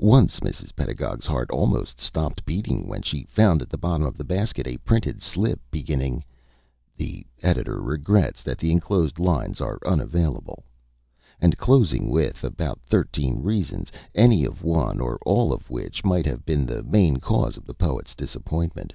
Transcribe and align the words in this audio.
Once 0.00 0.40
Mrs. 0.40 0.74
Pedagog's 0.74 1.24
heart 1.24 1.52
almost 1.52 2.00
stopped 2.00 2.44
beating 2.44 2.88
when 2.88 3.00
she 3.00 3.22
found 3.28 3.62
at 3.62 3.70
the 3.70 3.78
bottom 3.78 4.04
of 4.04 4.18
the 4.18 4.24
basket 4.24 4.66
a 4.66 4.76
printed 4.78 5.22
slip 5.22 5.60
beginning, 5.70 6.24
"The 6.96 7.24
Editor 7.42 7.80
regrets 7.80 8.42
that 8.42 8.58
the 8.58 8.72
enclosed 8.72 9.20
lines 9.20 9.60
are 9.60 9.78
unavailable," 9.86 10.64
and 11.40 11.56
closing 11.56 12.10
with 12.10 12.42
about 12.42 12.80
thirteen 12.80 13.40
reasons, 13.40 13.92
any 14.16 14.42
one 14.46 14.98
or 14.98 15.16
all 15.24 15.52
of 15.52 15.70
which 15.70 16.04
might 16.04 16.26
have 16.26 16.44
been 16.44 16.66
the 16.66 16.82
main 16.82 17.18
cause 17.18 17.56
of 17.56 17.64
the 17.64 17.72
poet's 17.74 18.16
disappointment. 18.16 18.92